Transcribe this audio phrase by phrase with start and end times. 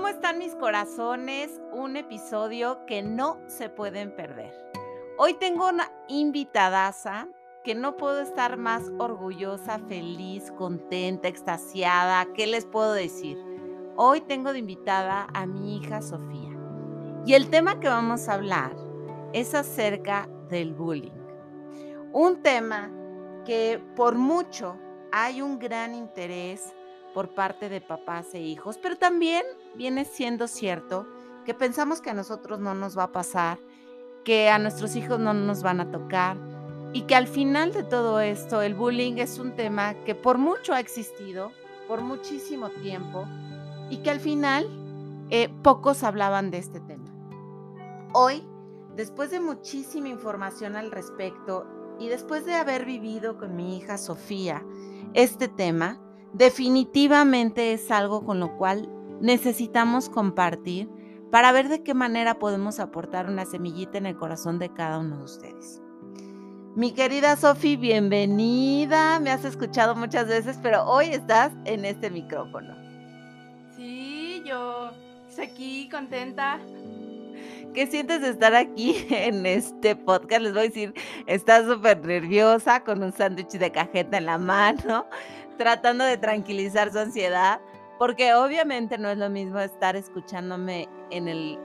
[0.00, 1.60] ¿Cómo están mis corazones?
[1.72, 4.50] Un episodio que no se pueden perder.
[5.18, 7.28] Hoy tengo una invitadaza
[7.64, 12.26] que no puedo estar más orgullosa, feliz, contenta, extasiada.
[12.32, 13.36] ¿Qué les puedo decir?
[13.94, 16.56] Hoy tengo de invitada a mi hija Sofía.
[17.26, 18.74] Y el tema que vamos a hablar
[19.34, 21.12] es acerca del bullying.
[22.14, 22.90] Un tema
[23.44, 24.78] que por mucho
[25.12, 26.74] hay un gran interés
[27.14, 31.06] por parte de papás e hijos, pero también viene siendo cierto
[31.44, 33.58] que pensamos que a nosotros no nos va a pasar,
[34.24, 36.36] que a nuestros hijos no nos van a tocar
[36.92, 40.74] y que al final de todo esto el bullying es un tema que por mucho
[40.74, 41.52] ha existido,
[41.88, 43.26] por muchísimo tiempo
[43.88, 44.68] y que al final
[45.30, 47.04] eh, pocos hablaban de este tema.
[48.12, 48.44] Hoy,
[48.96, 51.66] después de muchísima información al respecto
[51.98, 54.64] y después de haber vivido con mi hija Sofía
[55.14, 56.00] este tema,
[56.32, 58.88] definitivamente es algo con lo cual
[59.20, 60.88] necesitamos compartir
[61.30, 65.18] para ver de qué manera podemos aportar una semillita en el corazón de cada uno
[65.18, 65.80] de ustedes.
[66.76, 69.20] Mi querida Sofi, bienvenida.
[69.20, 72.74] Me has escuchado muchas veces, pero hoy estás en este micrófono.
[73.76, 74.90] Sí, yo
[75.28, 76.60] estoy aquí contenta.
[77.74, 80.42] ¿Qué sientes de estar aquí en este podcast?
[80.42, 80.94] Les voy a decir,
[81.26, 85.06] estás súper nerviosa con un sándwich de cajeta en la mano
[85.60, 87.60] tratando de tranquilizar su ansiedad,
[87.98, 91.58] porque obviamente no es lo mismo estar escuchándome en el,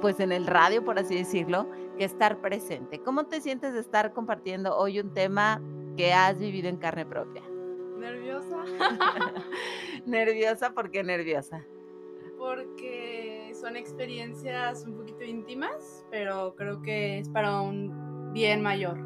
[0.00, 1.68] pues en el radio, por así decirlo,
[1.98, 3.00] que estar presente.
[3.00, 5.60] ¿Cómo te sientes de estar compartiendo hoy un tema
[5.96, 7.42] que has vivido en carne propia?
[7.98, 8.56] Nerviosa.
[10.06, 11.66] nerviosa, ¿por qué nerviosa?
[12.38, 18.96] Porque son experiencias un poquito íntimas, pero creo que es para un bien mayor.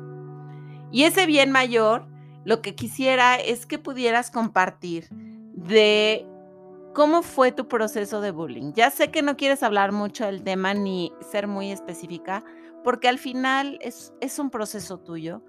[0.92, 2.04] Y ese bien mayor
[2.48, 6.26] lo que quisiera es que pudieras compartir de
[6.94, 8.72] cómo fue tu proceso de bullying.
[8.72, 12.42] Ya sé que no quieres hablar mucho del tema ni ser muy específica,
[12.82, 15.42] porque al final es, es un proceso tuyo,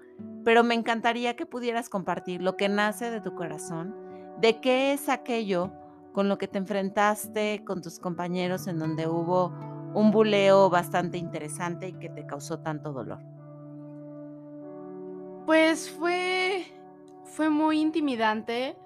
[0.44, 3.96] pero me encantaría que pudieras compartir lo que nace de tu corazón,
[4.38, 5.72] de qué es aquello
[6.12, 9.54] con lo que te enfrentaste con tus compañeros en donde hubo
[9.94, 13.20] un buleo bastante interesante y que te causó tanto dolor.
[15.46, 16.66] Pues fue
[17.30, 18.76] fue muy intimidante,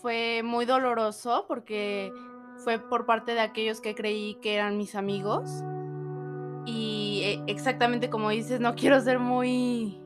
[0.00, 2.12] fue muy doloroso porque
[2.58, 5.62] fue por parte de aquellos que creí que eran mis amigos.
[6.66, 10.00] Y eh, exactamente como dices, no quiero ser muy...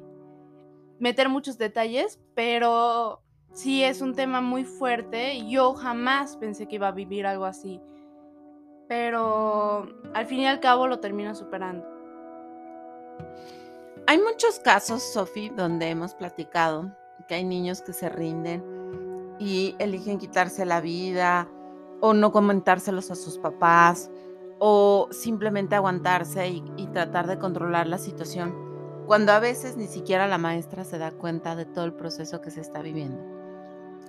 [0.99, 3.21] meter muchos detalles, pero
[3.53, 5.47] sí es un tema muy fuerte.
[5.49, 7.81] Yo jamás pensé que iba a vivir algo así.
[8.89, 11.87] Pero al fin y al cabo lo termino superando.
[14.07, 16.95] Hay muchos casos, Sofi, donde hemos platicado
[17.27, 18.63] que hay niños que se rinden
[19.39, 21.49] y eligen quitarse la vida
[22.01, 24.11] o no comentárselos a sus papás
[24.59, 28.55] o simplemente aguantarse y, tratar de controlar la situación,
[29.07, 32.51] cuando a veces ni siquiera la maestra se da cuenta de todo el proceso que
[32.51, 33.21] se está viviendo.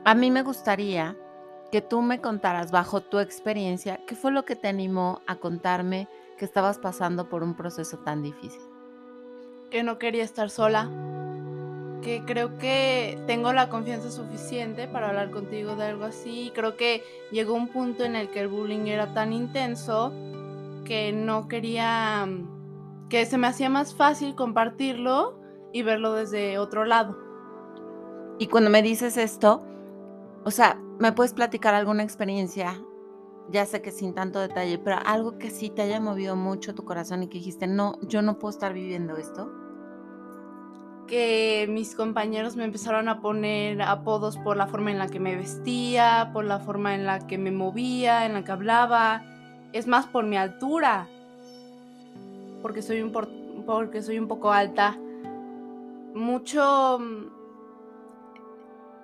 [0.06, 1.18] A mí me gustaría
[1.72, 6.08] que tú me contaras bajo tu experiencia qué fue lo que te animó a contarme
[6.38, 8.62] que estabas pasando por un proceso tan difícil.
[9.72, 10.90] Que no quería estar sola,
[12.02, 16.52] que creo que tengo la confianza suficiente para hablar contigo de algo así.
[16.54, 20.14] Creo que llegó un punto en el que el bullying era tan intenso
[20.84, 22.28] que no quería,
[23.10, 25.40] que se me hacía más fácil compartirlo
[25.74, 27.18] y verlo desde otro lado.
[28.38, 29.64] Y cuando me dices esto,
[30.44, 32.80] o sea, ¿me puedes platicar alguna experiencia?
[33.50, 36.84] Ya sé que sin tanto detalle, pero algo que sí te haya movido mucho tu
[36.84, 39.65] corazón y que dijiste, no, yo no puedo estar viviendo esto
[41.08, 45.36] que mis compañeros me empezaron a poner apodos por la forma en la que me
[45.36, 49.24] vestía, por la forma en la que me movía, en la que hablaba,
[49.74, 51.08] es más por mi altura,
[52.62, 53.12] porque soy un,
[53.66, 54.98] porque soy un poco alta.
[56.14, 57.00] Mucho...
[57.00, 57.36] Mm,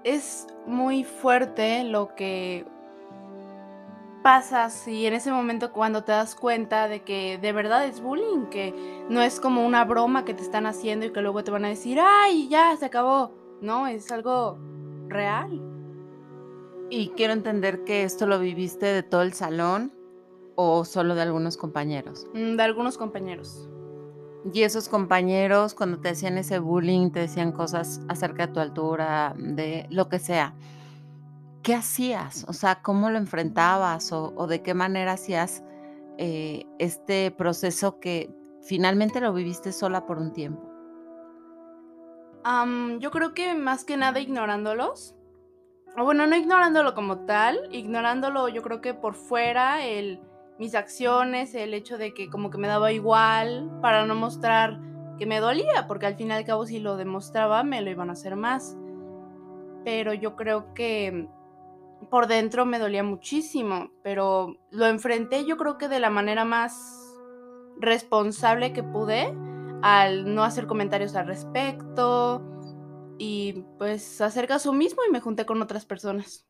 [0.03, 2.65] es muy fuerte lo que
[4.21, 8.47] pasas y en ese momento cuando te das cuenta de que de verdad es bullying,
[8.49, 8.73] que
[9.09, 11.69] no es como una broma que te están haciendo y que luego te van a
[11.69, 13.31] decir, ay, ya, se acabó.
[13.61, 14.57] No, es algo
[15.07, 15.61] real.
[16.89, 19.93] Y quiero entender que esto lo viviste de todo el salón
[20.55, 22.27] o solo de algunos compañeros.
[22.33, 23.69] Mm, de algunos compañeros.
[24.53, 29.35] Y esos compañeros, cuando te hacían ese bullying, te decían cosas acerca de tu altura,
[29.37, 30.55] de lo que sea
[31.63, 32.45] ¿qué hacías?
[32.47, 35.63] O sea, ¿cómo lo enfrentabas o, de qué manera hacías
[36.17, 40.67] eh, este proceso que finalmente lo viviste sola por un tiempo?
[42.97, 45.15] yo creo que más que nada ignorándolos.
[45.95, 49.77] O bueno, no ignorándolo como tal, ignorándolo yo creo que por fuera,
[50.57, 54.79] mis acciones, el hecho de que como que me daba igual para no mostrar
[55.19, 58.09] que me dolía, porque al fin y al cabo si lo demostraba me lo iban
[58.09, 58.75] a hacer más.
[59.83, 61.27] Pero yo creo que
[62.09, 66.99] por dentro me dolía muchísimo, pero lo enfrenté yo creo que de la manera más
[67.77, 69.33] responsable que pude
[69.81, 72.41] al no hacer comentarios al respecto
[73.17, 76.45] y pues hacer caso mismo y me junté con otras personas.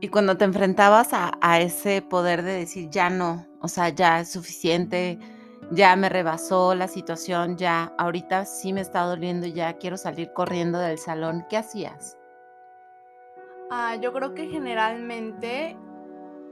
[0.00, 4.32] Y cuando te enfrentabas a, ese poder de decir, ya no, o sea, ya es
[4.32, 5.18] suficiente,
[5.70, 10.80] ya me rebasó la situación, ya ahorita sí me está doliendo, ya quiero salir corriendo
[10.80, 12.18] del salón, ¿qué hacías?
[13.74, 15.78] Ah, yo creo que generalmente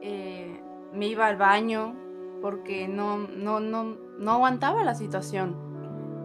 [0.01, 0.63] eh,
[0.95, 1.95] me iba al baño
[2.41, 5.55] porque no, no, no, no aguantaba la situación.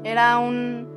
[0.05, 0.87] Era un,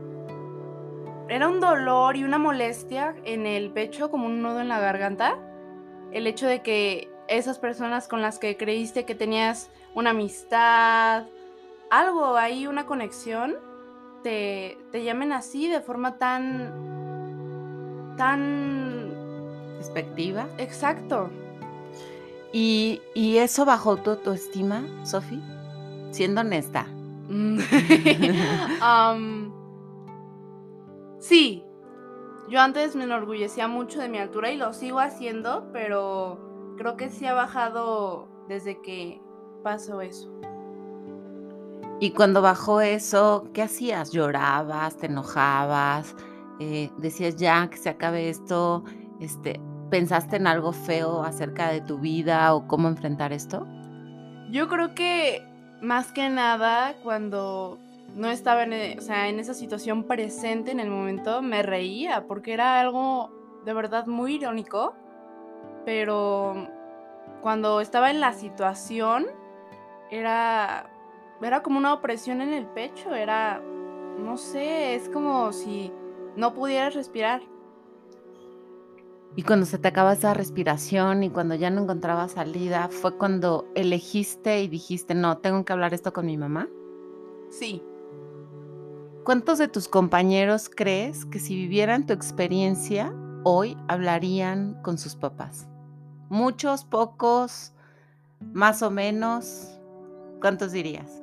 [1.28, 5.36] era un dolor y una molestia en el pecho, como un nudo en la garganta
[6.12, 11.26] el hecho de que esas personas con las que creíste que tenías una amistad,
[11.90, 13.56] algo ahí, una conexión,
[14.22, 18.14] te, te llamen así de forma tan...
[18.16, 19.07] tan...
[20.58, 21.30] Exacto.
[22.52, 25.40] ¿Y, eso bajó tu autoestima, Sofi?
[26.10, 26.86] Siendo honesta.
[31.20, 31.64] sí,
[32.48, 37.10] yo antes me enorgullecía mucho de mi altura y lo sigo haciendo, pero creo que
[37.10, 39.20] sí ha bajado desde que
[39.62, 40.32] pasó eso.
[42.00, 44.12] Y cuando bajó eso, ¿qué hacías?
[44.12, 44.96] ¿Llorabas?
[44.96, 46.16] ¿Te enojabas?
[46.60, 48.84] Eh, ¿Decías ya que se acabe esto?
[49.20, 53.66] Este, ¿Pensaste en algo feo acerca de tu vida o cómo enfrentar esto?
[54.50, 55.42] Yo creo que
[55.80, 57.78] más que nada cuando
[58.14, 62.80] no estaba en, e, en esa situación presente en el momento, me reía porque era
[62.80, 63.30] algo
[63.64, 64.94] de verdad muy irónico,
[65.84, 66.68] pero
[67.42, 69.26] cuando estaba en la situación
[70.10, 70.90] era
[71.40, 73.62] era como una opresión en el pecho, era
[74.18, 75.92] no sé, es como si
[76.36, 77.42] no pudieras respirar.
[79.36, 83.68] Y cuando se te acaba esa respiración y cuando ya no encontraba salida, fue cuando
[83.74, 86.68] elegiste y dijiste, no, tengo que hablar esto con mi mamá.
[87.50, 87.82] Sí,
[89.28, 93.12] ¿Cuántos de tus compañeros crees que si vivieran tu experiencia
[93.44, 95.68] hoy hablarían con sus papás?
[96.30, 97.74] ¿Muchos, pocos,
[98.40, 99.78] más o menos?
[100.40, 101.22] ¿Cuántos dirías?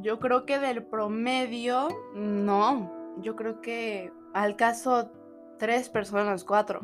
[0.00, 2.90] Yo creo que del promedio, no.
[3.20, 5.10] Yo creo que al caso
[5.58, 6.80] tres personas, cuatro.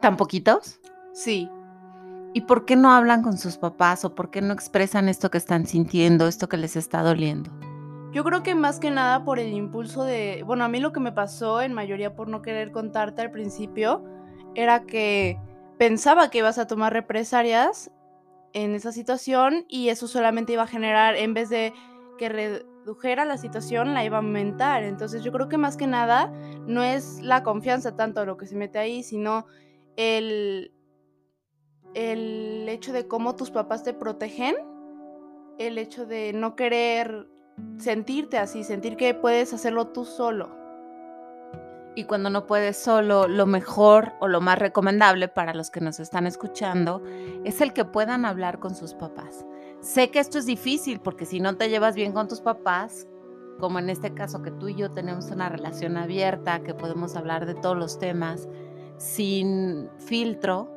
[0.00, 0.80] ¿Tan poquitos?
[1.12, 1.50] Sí.
[2.34, 5.38] ¿Y por qué no hablan con sus papás o por qué no expresan esto que
[5.38, 7.50] están sintiendo, esto que les está doliendo?
[8.12, 11.00] Yo creo que más que nada por el impulso de, bueno, a mí lo que
[11.00, 14.04] me pasó en mayoría por no querer contarte al principio
[14.54, 15.38] era que
[15.78, 17.90] pensaba que ibas a tomar represalias
[18.52, 21.72] en esa situación y eso solamente iba a generar, en vez de
[22.18, 24.82] que redujera la situación, la iba a aumentar.
[24.84, 26.32] Entonces yo creo que más que nada
[26.66, 29.46] no es la confianza tanto lo que se mete ahí, sino
[29.98, 30.72] el,
[31.94, 34.54] el hecho de cómo tus papás te protegen,
[35.58, 37.26] el hecho de no querer
[37.78, 40.56] sentirte así, sentir que puedes hacerlo tú solo.
[41.96, 45.98] Y cuando no puedes solo, lo mejor o lo más recomendable para los que nos
[45.98, 47.02] están escuchando
[47.44, 49.44] es el que puedan hablar con sus papás.
[49.80, 53.08] Sé que esto es difícil porque si no te llevas bien con tus papás,
[53.58, 57.46] como en este caso que tú y yo tenemos una relación abierta, que podemos hablar
[57.46, 58.48] de todos los temas
[58.98, 60.68] sin filtro,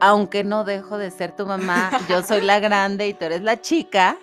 [0.00, 3.60] aunque no dejo de ser tu mamá, yo soy la grande y tú eres la
[3.60, 4.18] chica,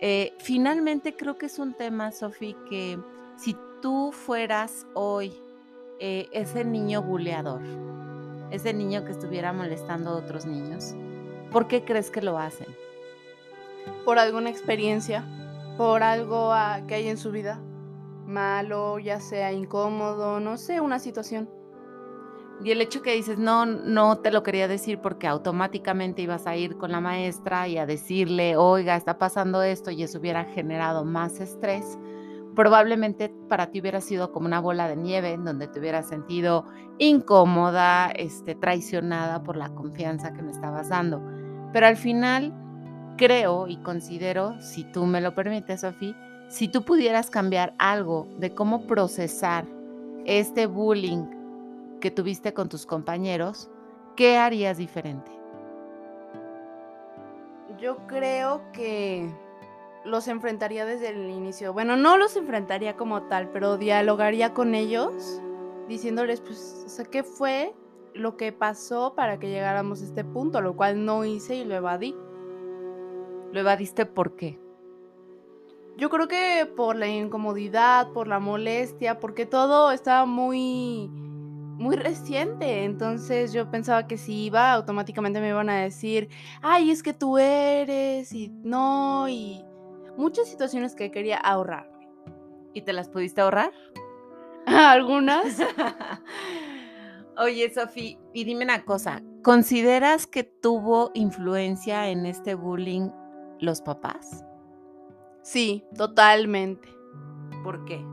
[0.00, 2.98] eh, finalmente creo que es un tema, Sofi, que
[3.36, 5.34] si tú fueras hoy
[5.98, 7.62] eh, ese niño buleador,
[8.52, 10.94] ese niño que estuviera molestando a otros niños,
[11.50, 12.68] ¿por qué crees que lo hacen?
[14.04, 15.24] Por alguna experiencia,
[15.76, 17.60] por algo ah, que hay en su vida,
[18.24, 21.48] malo, ya sea incómodo, no sé, una situación.
[22.64, 26.56] Y el hecho que dices, no, no te lo quería decir porque automáticamente ibas a
[26.56, 31.04] ir con la maestra y a decirle, oiga, está pasando esto y eso hubiera generado
[31.04, 31.98] más estrés,
[32.56, 36.64] probablemente para ti hubiera sido como una bola de nieve en donde te hubieras sentido
[36.98, 41.22] incómoda, este, traicionada por la confianza que me estabas dando.
[41.72, 42.52] Pero al final
[43.16, 46.16] creo y considero, si tú me lo permites, Sofía,
[46.48, 49.64] si tú pudieras cambiar algo de cómo procesar
[50.24, 51.37] este bullying
[52.00, 53.70] que tuviste con tus compañeros,
[54.16, 55.30] ¿qué harías diferente?
[57.78, 59.32] Yo creo que
[60.04, 61.72] los enfrentaría desde el inicio.
[61.72, 65.40] Bueno, no los enfrentaría como tal, pero dialogaría con ellos,
[65.88, 67.74] diciéndoles, pues, o sea, ¿qué fue
[68.14, 70.60] lo que pasó para que llegáramos a este punto?
[70.60, 72.16] Lo cual no hice y lo evadí.
[73.52, 74.58] ¿Lo evadiste por qué?
[75.96, 81.10] Yo creo que por la incomodidad, por la molestia, porque todo estaba muy
[81.78, 86.28] muy reciente, entonces yo pensaba que si iba automáticamente me iban a decir,
[86.60, 89.64] "Ay, es que tú eres" y no, y
[90.16, 92.08] muchas situaciones que quería ahorrarme.
[92.74, 93.72] ¿Y te las pudiste ahorrar?
[94.66, 95.58] Algunas.
[97.38, 103.10] Oye, Sofi, y dime una cosa, ¿consideras que tuvo influencia en este bullying
[103.60, 104.44] los papás?
[105.42, 106.88] Sí, totalmente.
[107.62, 108.04] ¿Por qué?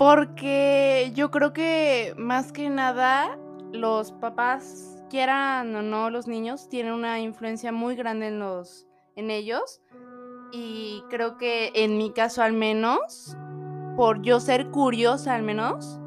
[0.00, 3.38] Porque yo creo que más que nada
[3.70, 9.30] los papás, quieran o no los niños, tienen una influencia muy grande en los en
[9.30, 9.82] ellos.
[10.52, 13.36] Y creo que en mi caso al menos,
[13.94, 16.00] por yo ser curiosa al menos,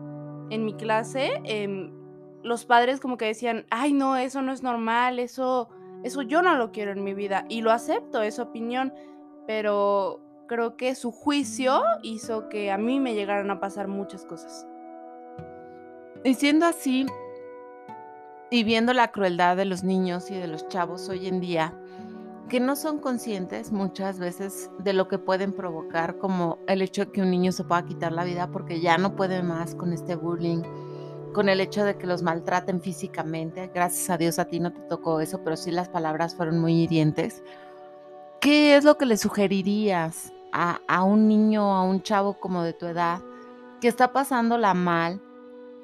[0.49, 1.93] en mi clase, em,
[2.41, 5.69] los padres como que decían, ay no, eso no es normal, eso,
[6.01, 7.45] eso yo no lo quiero en mi vida.
[7.47, 8.91] Y lo acepto, es opinión,
[9.45, 14.67] pero creo que su juicio hizo que a mí me llegaran a pasar muchas cosas.
[16.23, 17.05] Y siendo así,
[18.49, 21.73] y viendo la crueldad de los niños y de los chavos hoy en día,
[22.49, 27.11] que no son conscientes muchas veces de lo que pueden provocar, como el hecho de
[27.11, 30.15] que un niño se pueda quitar la vida porque ya no puede más con este
[30.15, 30.61] bullying,
[31.33, 33.71] con el hecho de que los maltraten físicamente.
[33.73, 36.83] Gracias a Dios a ti no te tocó eso, pero sí las palabras fueron muy
[36.83, 37.43] hirientes.
[38.43, 42.73] ¿Qué es lo que le sugerirías a, a un niño a un chavo como de
[42.73, 43.21] tu edad
[43.79, 45.21] que está pasándola mal,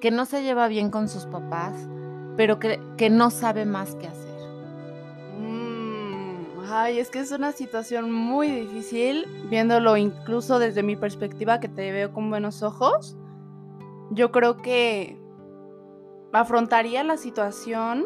[0.02, 1.88] que no se lleva bien con sus papás,
[2.36, 4.30] pero que, que no sabe más qué hacer?
[6.70, 11.94] Ay, es que es una situación muy difícil, viéndolo incluso desde mi perspectiva, que te
[11.94, 13.16] veo con buenos ojos.
[14.12, 15.18] Yo creo que
[16.34, 18.06] afrontaría la situación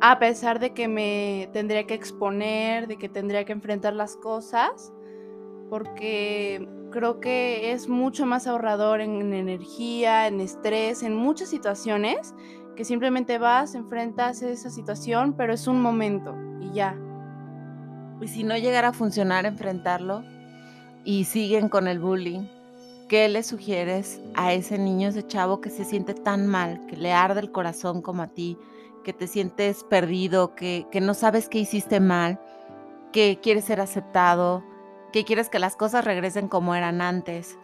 [0.00, 4.92] a pesar de que me tendría que exponer, de que tendría que enfrentar las cosas,
[5.68, 12.34] porque creo que es mucho más ahorrador en energía, en estrés, en muchas situaciones,
[12.76, 16.96] que simplemente vas, enfrentas esa situación, pero es un momento y ya.
[18.22, 20.24] Y si no llegara a funcionar enfrentarlo
[21.04, 22.46] y siguen con el bullying,
[23.08, 27.12] ¿qué le sugieres a ese niño, ese chavo que se siente tan mal, que le
[27.12, 28.56] arde el corazón como a ti,
[29.02, 32.40] que te sientes perdido, que, que no sabes qué hiciste mal,
[33.12, 34.64] que quieres ser aceptado,
[35.12, 37.58] que quieres que las cosas regresen como eran antes?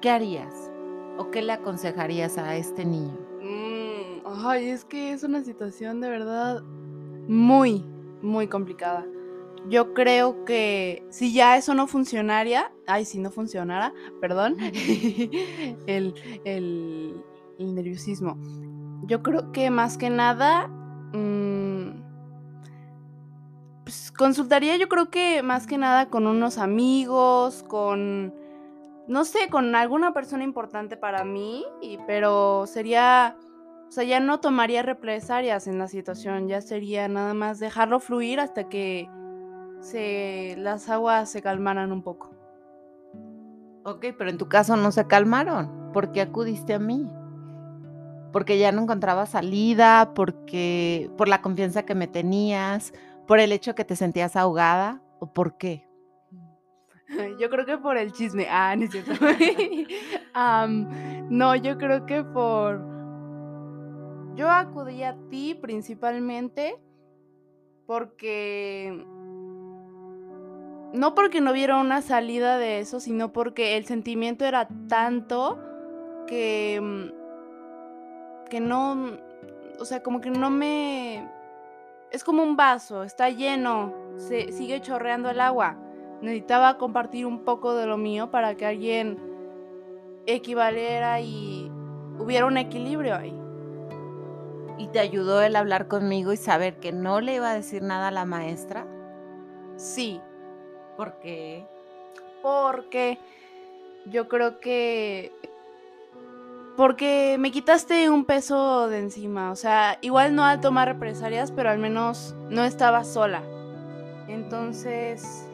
[0.00, 0.70] ¿Qué harías?
[1.18, 3.18] ¿O qué le aconsejarías a este niño?
[3.42, 6.62] Mm, ay, es que es una situación de verdad
[7.28, 7.84] muy,
[8.22, 9.06] muy complicada.
[9.68, 14.56] Yo creo que si ya eso no funcionaría, ay, si no funcionara, perdón,
[15.86, 17.22] el, el,
[17.58, 18.38] el, nerviosismo.
[19.02, 20.68] Yo creo que más que nada,
[21.12, 22.00] mmm,
[23.84, 28.34] pues consultaría yo creo que más que nada con unos amigos, con,
[29.08, 31.64] no sé, con alguna persona importante para mí,
[32.06, 33.36] pero sería...
[33.88, 38.38] O sea, ya no tomaría represalias en la situación, ya sería nada más dejarlo fluir
[38.38, 39.10] hasta que
[39.80, 42.30] se, las aguas se calmaran un poco.
[43.84, 45.90] Ok, pero en tu caso no se calmaron.
[45.92, 47.10] ¿Por qué acudiste a mí?
[48.32, 52.92] Porque ya no encontraba salida, porque por la confianza que me tenías,
[53.26, 55.86] por el hecho que te sentías ahogada, o por qué?
[57.40, 58.46] Yo creo que por el chisme.
[58.48, 59.12] Ah, no es cierto.
[61.30, 62.88] no, yo creo que por.
[64.36, 66.78] Yo acudí a ti principalmente
[67.86, 69.04] porque
[70.92, 75.58] no porque no hubiera una salida de eso, sino porque el sentimiento era tanto
[76.26, 77.19] que, mm,
[78.50, 79.16] que no,
[79.78, 81.26] o sea, como que no me...
[82.10, 85.78] Es como un vaso, está lleno, se sigue chorreando el agua.
[86.20, 89.18] Necesitaba compartir un poco de lo mío para que alguien
[90.26, 91.72] equivaliera y
[92.18, 93.34] hubiera un equilibrio ahí.
[94.76, 98.08] ¿Y te ayudó el hablar conmigo y saber que no le iba a decir nada
[98.08, 98.86] a la maestra?
[99.76, 100.20] Sí,
[101.00, 101.64] ¿Por qué?
[102.42, 103.16] Porque
[104.04, 105.32] yo creo que...
[106.80, 109.50] Porque me quitaste un peso de encima.
[109.50, 113.42] O sea, igual no al tomar represalias, pero al menos no estaba sola.
[114.28, 115.46] Entonces,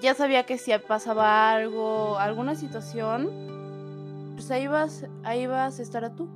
[0.00, 3.28] ya sabía que si pasaba algo, alguna situación,
[4.32, 6.26] pues ahí vas, ahí vas a estar a tú.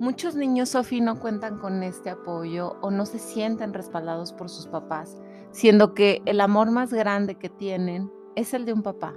[0.00, 4.66] Muchos niños, Sofi, no cuentan con este apoyo o no se sienten respaldados por sus
[4.66, 5.16] papás
[5.52, 9.14] siendo que el amor más grande que tienen es el de un papá.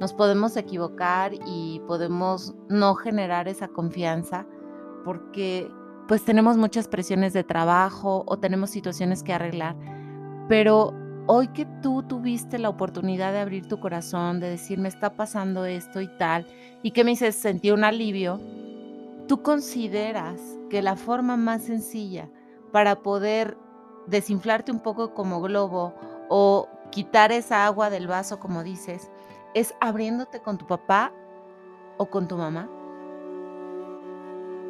[0.00, 4.46] Nos podemos equivocar y podemos no generar esa confianza
[5.04, 5.70] porque
[6.08, 9.76] pues tenemos muchas presiones de trabajo o tenemos situaciones que arreglar,
[10.48, 10.94] pero
[11.26, 15.64] hoy que tú tuviste la oportunidad de abrir tu corazón, de decir, me está pasando
[15.64, 16.46] esto y tal,
[16.82, 18.40] y que me dices, sentí un alivio,
[19.26, 22.30] ¿tú consideras que la forma más sencilla
[22.72, 23.56] para poder
[24.06, 25.94] desinflarte un poco como globo
[26.28, 29.10] o quitar esa agua del vaso, como dices,
[29.56, 31.14] es abriéndote con tu papá
[31.96, 32.68] o con tu mamá?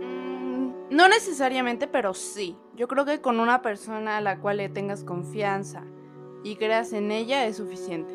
[0.00, 2.56] Mm, no necesariamente, pero sí.
[2.76, 5.82] Yo creo que con una persona a la cual le tengas confianza
[6.44, 8.14] y creas en ella es suficiente.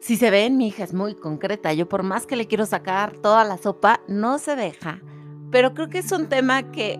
[0.00, 1.74] Si se ven, mi hija es muy concreta.
[1.74, 5.02] Yo por más que le quiero sacar toda la sopa, no se deja.
[5.50, 6.98] Pero creo que es un tema que,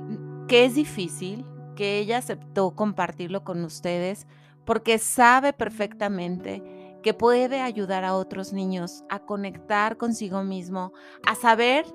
[0.49, 1.47] que es difícil,
[1.77, 4.27] que ella aceptó compartirlo con ustedes,
[4.67, 6.76] porque sabe perfectamente
[7.07, 10.93] que puede ayudar a otros niños a conectar consigo mismo,
[11.25, 11.87] a saber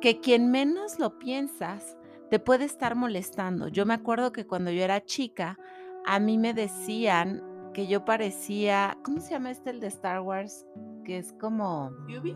[0.00, 1.96] que quien menos lo piensas
[2.30, 3.66] te puede estar molestando.
[3.66, 5.58] Yo me acuerdo que cuando yo era chica,
[6.06, 7.42] a mí me decían
[7.74, 10.64] que yo parecía, ¿cómo se llama este el de Star Wars?
[11.04, 11.90] Que es como...
[12.06, 12.32] ¿Yubi?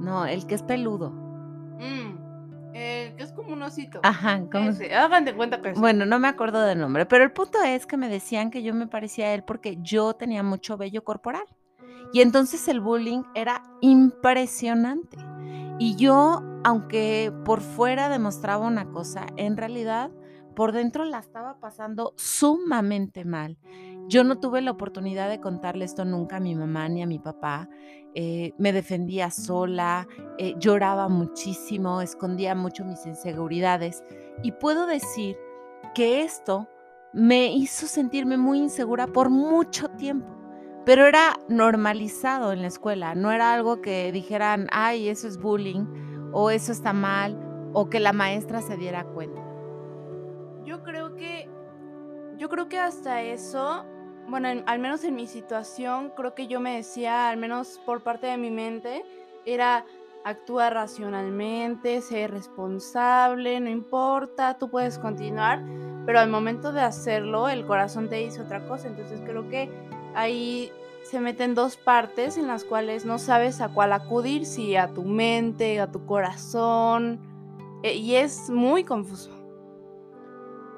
[0.00, 1.10] No, el que es peludo.
[1.10, 4.00] Mm, el que es como un osito.
[4.04, 5.78] Ajá, ¿cómo Ese, Hagan de cuenta que es.
[5.78, 8.72] Bueno, no me acuerdo del nombre, pero el punto es que me decían que yo
[8.72, 11.44] me parecía a él porque yo tenía mucho vello corporal.
[12.12, 15.18] Y entonces el bullying era impresionante.
[15.78, 20.10] Y yo, aunque por fuera demostraba una cosa, en realidad
[20.56, 23.58] por dentro la estaba pasando sumamente mal.
[24.08, 27.18] Yo no tuve la oportunidad de contarle esto nunca a mi mamá ni a mi
[27.18, 27.68] papá.
[28.14, 34.02] Eh, me defendía sola, eh, lloraba muchísimo, escondía mucho mis inseguridades.
[34.42, 35.36] Y puedo decir
[35.94, 36.66] que esto
[37.12, 40.37] me hizo sentirme muy insegura por mucho tiempo
[40.88, 45.84] pero era normalizado en la escuela, no era algo que dijeran, ay, eso es bullying,
[46.32, 47.38] o eso está mal,
[47.74, 49.42] o que la maestra se diera cuenta.
[50.64, 51.46] Yo creo que,
[52.38, 53.84] yo creo que hasta eso,
[54.28, 58.02] bueno, en- al menos en mi situación, creo que yo me decía, al menos por
[58.02, 59.04] parte de mi mente,
[59.44, 59.84] era
[60.24, 65.62] actúa racionalmente, sé responsable, no importa, tú puedes continuar,
[66.06, 69.70] pero al momento de hacerlo, el corazón te dice otra cosa, entonces creo que
[70.14, 70.72] ahí
[71.08, 75.04] se meten dos partes en las cuales no sabes a cuál acudir, si a tu
[75.04, 77.20] mente, a tu corazón,
[77.82, 79.30] eh, y es muy confuso.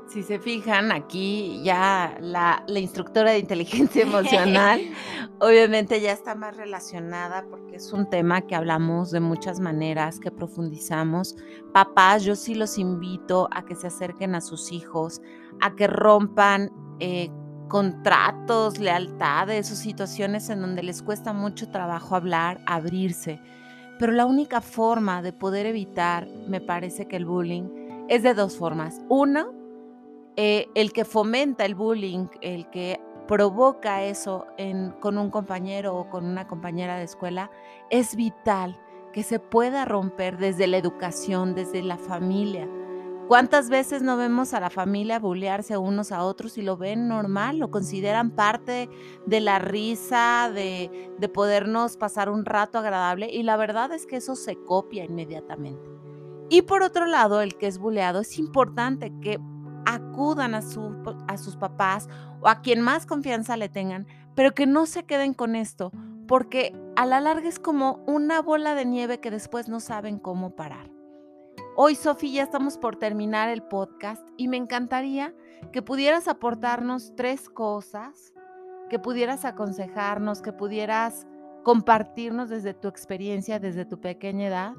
[0.09, 4.81] Si se fijan, aquí ya la, la instructora de inteligencia emocional
[5.41, 10.31] obviamente ya está más relacionada porque es un tema que hablamos de muchas maneras, que
[10.31, 11.37] profundizamos.
[11.73, 15.23] Papás, yo sí los invito a que se acerquen a sus hijos,
[15.61, 17.31] a que rompan eh,
[17.71, 23.41] contratos, lealtades o situaciones en donde les cuesta mucho trabajo hablar, abrirse.
[23.99, 28.57] Pero la única forma de poder evitar, me parece que el bullying, es de dos
[28.59, 29.01] formas.
[29.09, 29.53] Uno,
[30.37, 34.47] eh, el que fomenta el bullying, el que provoca eso
[34.99, 37.53] con un compañero o con una compañera de escuela,
[37.89, 38.77] es vital
[39.13, 42.69] que se pueda romper desde la educación, desde la familia.
[43.31, 47.59] ¿Cuántas veces no vemos a la familia bullearse unos a otros y lo ven normal,
[47.59, 48.91] lo consideran parte
[49.25, 53.31] de la risa, de, de podernos pasar un rato agradable?
[53.31, 55.89] Y la verdad es que eso se copia inmediatamente.
[56.49, 59.39] Y por otro lado, el que es buleado, es importante que
[59.87, 60.63] acudan a,
[61.29, 62.09] a sus papás
[62.41, 65.93] o a quien más confianza le tengan, pero que no se queden con esto,
[66.27, 70.57] porque a la larga es como una bola de nieve que después no saben cómo
[70.57, 71.00] parar.
[71.83, 75.33] Hoy, Sofía, ya estamos por terminar el podcast y me encantaría
[75.73, 78.35] que pudieras aportarnos tres cosas,
[78.91, 81.27] que pudieras aconsejarnos, que pudieras
[81.63, 84.75] compartirnos desde tu experiencia, desde tu pequeña edad,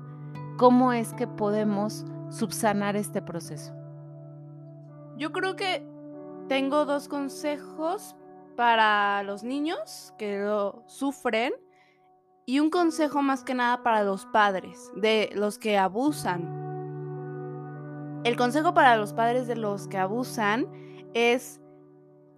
[0.59, 3.73] cómo es que podemos subsanar este proceso.
[5.17, 5.83] Yo creo que
[6.49, 8.15] tengo dos consejos
[8.55, 11.51] para los niños que lo sufren
[12.45, 16.61] y un consejo más que nada para los padres, de los que abusan.
[18.23, 20.67] El consejo para los padres de los que abusan
[21.15, 21.59] es,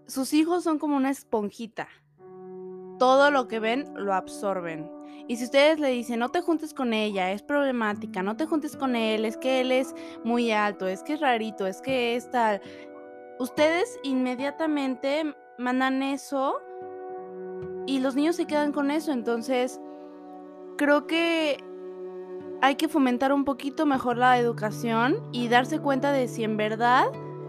[0.08, 1.89] sus hijos son como una esponjita.
[3.00, 4.89] Todo lo que ven lo absorben.
[5.28, 8.78] Y si ustedes le dicen, no te juntes con ella, es problemática, no te juntes
[8.78, 9.93] con él, es que él es
[10.24, 12.62] muy alto, es que es rarito, es que es tal,
[13.39, 16.62] ustedes inmediatamente mandan eso
[17.86, 19.12] y los niños se quedan con eso.
[19.12, 19.80] Entonces,
[20.78, 21.58] creo que
[22.63, 27.08] hay que fomentar un poquito mejor la educación y darse cuenta de si en verdad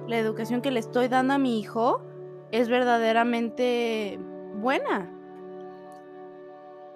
[0.09, 2.03] la educación que le estoy dando a mi hijo
[2.51, 4.19] es verdaderamente
[4.57, 5.09] buena.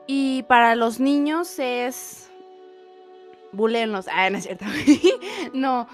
[0.09, 2.28] Y para los niños es
[3.52, 4.09] bulenlos.
[4.12, 4.64] Ah, no es cierto.
[5.54, 5.87] no,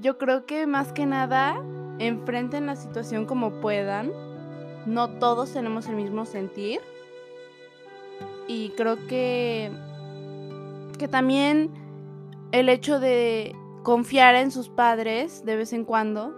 [0.00, 1.62] yo creo que más que nada
[2.00, 4.10] enfrenten la situación como puedan.
[4.84, 6.80] No todos tenemos el mismo sentir.
[8.48, 9.70] Y creo que,
[10.96, 11.70] que también
[12.52, 16.34] el hecho de confiar en sus padres de vez en cuando,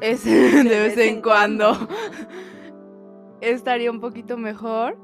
[0.00, 1.72] es de, vez, en, cuando,
[3.40, 4.98] estaría un poquito mejor.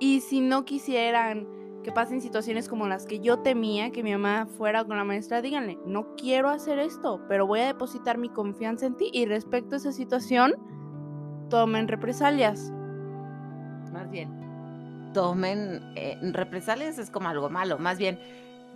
[0.00, 1.46] Y si no quisieran
[1.84, 5.42] que pasen situaciones como las que yo temía, que mi mamá fuera con la maestra,
[5.42, 9.74] díganle, no quiero hacer esto, pero voy a depositar mi confianza en ti y respecto
[9.74, 10.54] a esa situación,
[11.50, 12.72] tomen represalias.
[13.92, 14.43] Más bien,
[15.14, 18.18] tomen eh, represalias es como algo malo, más bien,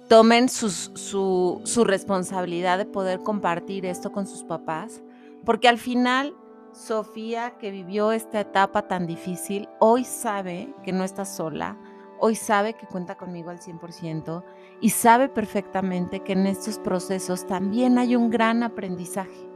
[0.09, 5.03] tomen su, su responsabilidad de poder compartir esto con sus papás,
[5.45, 6.35] porque al final
[6.73, 11.77] Sofía, que vivió esta etapa tan difícil, hoy sabe que no está sola,
[12.21, 14.45] hoy sabe que cuenta conmigo al 100%
[14.81, 19.49] y sabe perfectamente que en estos procesos también hay un gran aprendizaje.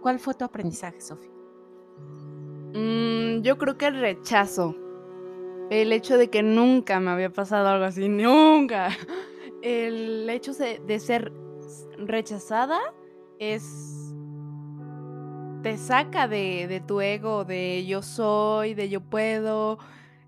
[0.00, 1.30] ¿Cuál fue tu aprendizaje, Sofía?
[2.74, 4.74] Mm, yo creo que el rechazo.
[5.70, 8.90] El hecho de que nunca me había pasado algo así, nunca.
[9.62, 11.32] El hecho de, ser
[11.96, 12.80] rechazada
[13.38, 14.14] es
[15.62, 19.78] te saca de, tu ego, de yo soy, de yo puedo,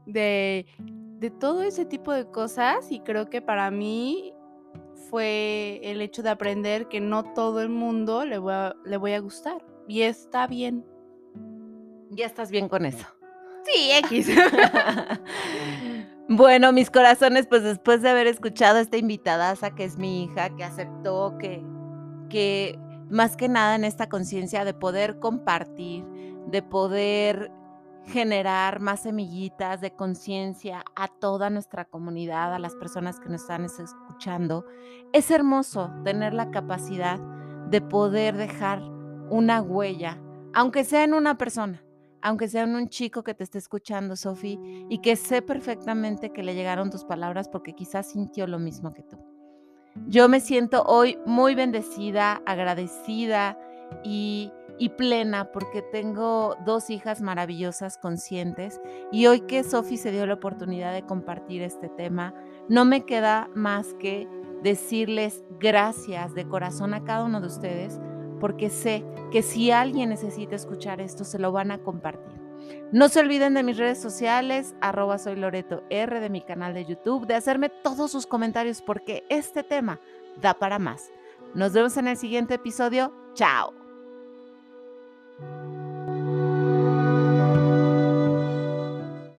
[0.07, 0.65] de
[1.39, 4.33] todo ese tipo de cosas y creo que para mí
[5.11, 9.21] fue el hecho de aprender que no todo el mundo le a, le voy a
[9.21, 10.85] gustar y está bien.
[12.11, 13.07] Ya estás bien con eso.
[13.73, 14.29] Sí, X.
[16.29, 20.51] bueno, mis corazones, pues después de haber escuchado a esta invitada, que es mi hija,
[20.57, 21.65] que aceptó que,
[22.29, 22.79] que
[23.11, 26.05] más que nada en esta conciencia de poder compartir,
[26.49, 27.51] de poder
[28.07, 33.65] generar más semillitas de conciencia a toda nuestra comunidad, a las personas que nos están
[33.65, 34.65] escuchando.
[35.13, 37.19] Es hermoso tener la capacidad
[37.69, 38.81] de poder dejar
[39.29, 40.19] una huella,
[40.55, 41.83] aunque sea en una persona,
[42.27, 44.59] aunque sea un chico que te esté escuchando, Sofi,
[44.91, 49.05] y que sé perfectamente que le llegaron tus palabras porque quizás sintió lo mismo que
[49.05, 49.17] tú.
[50.09, 53.57] Yo me siento hoy muy bendecida, agradecida
[54.03, 60.27] y y plena porque tengo dos hijas maravillosas, conscientes, y hoy que Sofi se dio
[60.27, 62.35] la oportunidad de compartir este tema,
[62.69, 64.29] no me queda más que
[64.63, 67.99] decirles gracias de corazón a cada uno de ustedes,
[68.39, 72.37] porque sé que si alguien necesita escuchar esto, se lo van a compartir.
[72.93, 75.41] No se olviden de mis redes sociales, arroba soy
[75.91, 80.01] R, de mi canal de YouTube, de hacerme todos sus comentarios porque este tema
[80.41, 81.11] da para más.
[81.55, 83.13] Nos vemos en el siguiente episodio.
[83.35, 83.86] Chao.